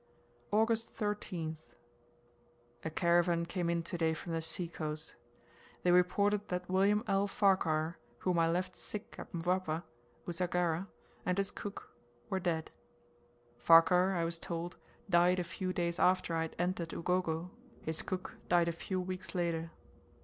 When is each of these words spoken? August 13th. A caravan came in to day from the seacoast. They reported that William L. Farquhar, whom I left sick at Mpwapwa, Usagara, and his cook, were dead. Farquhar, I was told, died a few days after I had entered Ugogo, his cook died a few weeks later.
August 0.49 0.95
13th. 0.95 1.59
A 2.83 2.89
caravan 2.89 3.45
came 3.45 3.69
in 3.69 3.83
to 3.83 3.99
day 3.99 4.15
from 4.15 4.33
the 4.33 4.41
seacoast. 4.41 5.13
They 5.83 5.91
reported 5.91 6.47
that 6.47 6.67
William 6.67 7.03
L. 7.07 7.27
Farquhar, 7.27 7.99
whom 8.17 8.39
I 8.39 8.49
left 8.49 8.75
sick 8.75 9.13
at 9.19 9.31
Mpwapwa, 9.31 9.83
Usagara, 10.27 10.87
and 11.23 11.37
his 11.37 11.51
cook, 11.51 11.91
were 12.31 12.39
dead. 12.39 12.71
Farquhar, 13.59 14.15
I 14.15 14.25
was 14.25 14.39
told, 14.39 14.75
died 15.07 15.37
a 15.37 15.43
few 15.43 15.71
days 15.71 15.99
after 15.99 16.33
I 16.35 16.41
had 16.41 16.55
entered 16.57 16.93
Ugogo, 16.95 17.51
his 17.83 18.01
cook 18.01 18.37
died 18.49 18.67
a 18.69 18.71
few 18.71 18.99
weeks 18.99 19.35
later. 19.35 19.69